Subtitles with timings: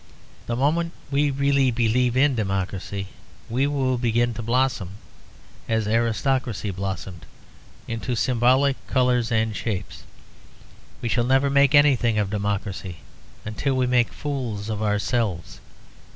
[0.47, 3.09] The moment we really believe in democracy,
[3.51, 4.93] it will begin to blossom,
[5.69, 7.27] as aristocracy blossomed,
[7.87, 10.01] into symbolic colours and shapes.
[11.03, 12.95] We shall never make anything of democracy
[13.45, 15.59] until we make fools of ourselves.